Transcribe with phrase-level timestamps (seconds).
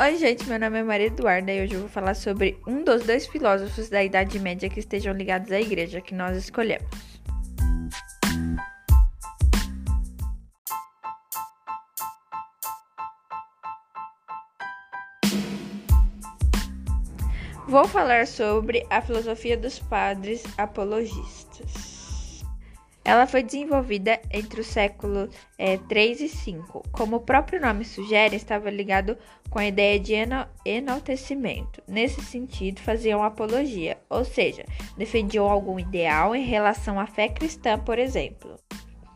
[0.00, 3.02] Oi, gente, meu nome é Maria Eduarda e hoje eu vou falar sobre um dos
[3.02, 6.86] dois filósofos da Idade Média que estejam ligados à igreja que nós escolhemos.
[17.66, 21.97] Vou falar sobre a filosofia dos padres apologistas.
[23.08, 26.90] Ela foi desenvolvida entre os séculos é, 3 e 5.
[26.92, 29.16] Como o próprio nome sugere, estava ligado
[29.48, 30.12] com a ideia de
[30.62, 31.82] enaltecimento.
[31.88, 34.62] Nesse sentido, faziam apologia, ou seja,
[34.98, 38.56] defendiam algum ideal em relação à fé cristã, por exemplo.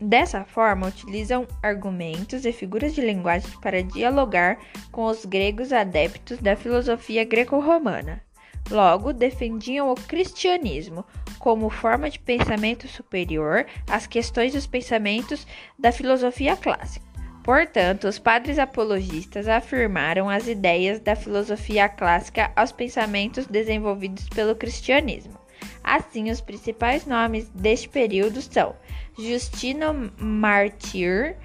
[0.00, 4.60] Dessa forma, utilizam argumentos e figuras de linguagem para dialogar
[4.92, 8.22] com os gregos adeptos da filosofia greco-romana.
[8.68, 11.04] Logo, defendiam o cristianismo
[11.38, 15.46] como forma de pensamento superior às questões dos pensamentos
[15.78, 17.10] da filosofia clássica.
[17.42, 25.40] Portanto, os padres apologistas afirmaram as ideias da filosofia clássica aos pensamentos desenvolvidos pelo cristianismo.
[25.82, 28.76] Assim, os principais nomes deste período são
[29.18, 31.36] Justino Martyr,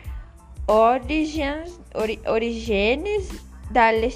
[2.27, 3.29] Origenes,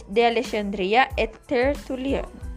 [0.08, 2.49] de Alexandria e Tertuliano.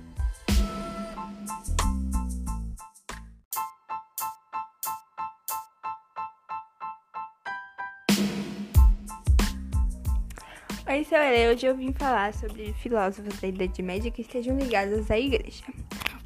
[10.92, 11.52] Oi, sou eu.
[11.52, 15.64] Hoje eu vim falar sobre filósofos da Idade Média que estejam ligados à Igreja.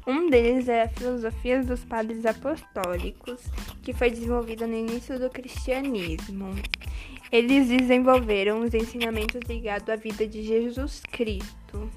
[0.05, 3.45] Um deles é a filosofia dos padres apostólicos,
[3.81, 6.53] que foi desenvolvida no início do cristianismo.
[7.31, 11.89] Eles desenvolveram os ensinamentos ligados à vida de Jesus Cristo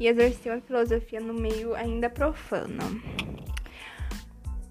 [0.00, 2.98] e exerceu a filosofia no meio ainda profano.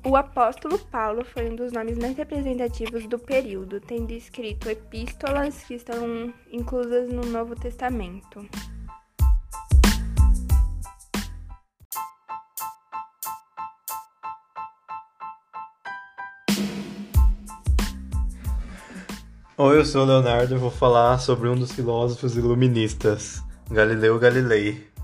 [0.07, 5.73] O apóstolo Paulo foi um dos nomes mais representativos do período, tendo escrito epístolas que
[5.73, 8.47] estão inclusas no Novo Testamento.
[19.57, 23.41] Oi, eu sou o Leonardo e vou falar sobre um dos filósofos iluministas,
[23.71, 24.94] Galileu Galilei.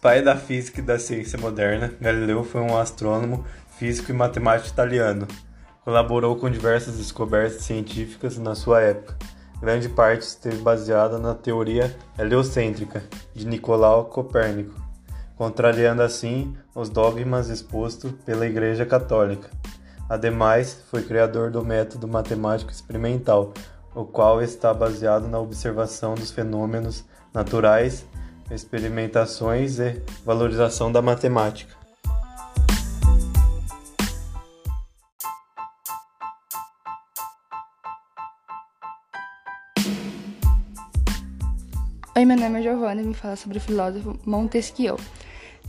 [0.00, 3.44] Pai da física e da ciência moderna, Galileu foi um astrônomo,
[3.76, 5.28] físico e matemático italiano.
[5.84, 9.18] Colaborou com diversas descobertas científicas na sua época.
[9.60, 13.02] Grande parte esteve baseada na teoria heliocêntrica
[13.34, 14.74] de Nicolau Copérnico,
[15.36, 19.50] contrariando assim os dogmas expostos pela Igreja Católica.
[20.08, 23.52] Ademais, foi criador do método matemático experimental,
[23.94, 28.06] o qual está baseado na observação dos fenômenos naturais
[28.50, 31.78] experimentações e valorização da matemática.
[42.16, 44.98] Oi, meu nome é Giovanna e vim falar sobre o filósofo Montesquieu.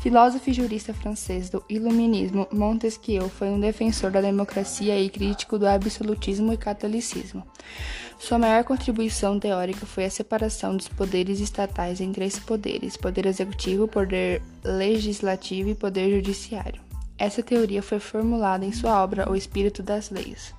[0.01, 5.67] Filósofo e jurista francês do Iluminismo, Montesquieu foi um defensor da democracia e crítico do
[5.67, 7.45] absolutismo e catolicismo.
[8.21, 13.87] Sua maior contribuição teórica foi a separação dos poderes estatais em três poderes: poder executivo,
[13.87, 16.81] poder legislativo e poder judiciário.
[17.17, 20.53] Essa teoria foi formulada em sua obra O Espírito das Leis.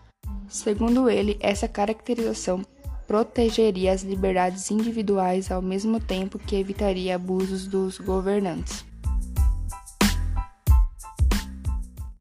[0.49, 2.63] Segundo ele, essa caracterização
[3.07, 8.85] protegeria as liberdades individuais ao mesmo tempo que evitaria abusos dos governantes.